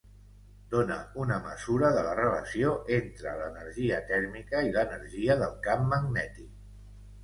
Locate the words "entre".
2.97-3.37